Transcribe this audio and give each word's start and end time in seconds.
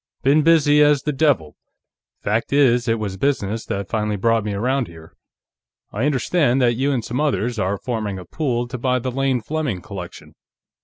"Been 0.23 0.41
busy 0.41 0.81
as 0.81 1.03
the 1.03 1.11
devil. 1.13 1.55
Fact 2.23 2.51
is, 2.51 2.87
it 2.87 2.97
was 2.97 3.17
business 3.17 3.67
that 3.67 3.87
finally 3.87 4.15
brought 4.15 4.43
me 4.43 4.51
around 4.53 4.87
here. 4.87 5.13
I 5.93 6.07
understand 6.07 6.59
that 6.59 6.73
you 6.73 6.91
and 6.91 7.05
some 7.05 7.21
others 7.21 7.59
are 7.59 7.77
forming 7.77 8.17
a 8.17 8.25
pool 8.25 8.67
to 8.69 8.79
buy 8.79 8.97
the 8.97 9.11
Lane 9.11 9.41
Fleming 9.41 9.79
collection." 9.81 10.33